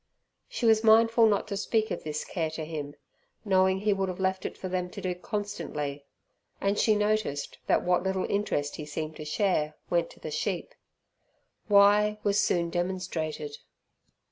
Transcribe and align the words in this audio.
She 0.49 0.65
was 0.65 0.83
mindful 0.83 1.27
not 1.27 1.47
to 1.49 1.55
speak 1.55 1.91
of 1.91 2.03
this 2.03 2.25
care 2.25 2.49
to 2.49 2.65
him, 2.65 2.95
knowing 3.45 3.81
he 3.81 3.93
would 3.93 4.09
have 4.09 4.19
left 4.19 4.47
it 4.47 4.57
for 4.57 4.67
them 4.67 4.89
to 4.89 4.99
do 4.99 5.13
constantly, 5.13 6.05
and 6.59 6.79
she 6.79 6.95
noticed 6.95 7.59
that 7.67 7.83
what 7.83 8.01
little 8.01 8.25
interest 8.27 8.77
he 8.77 8.85
seemed 8.87 9.15
to 9.17 9.25
share 9.25 9.75
went 9.91 10.09
to 10.09 10.19
the 10.19 10.31
sheep. 10.31 10.73
Why, 11.67 12.17
was 12.23 12.39
soon 12.39 12.71
demonstrated. 12.71 13.57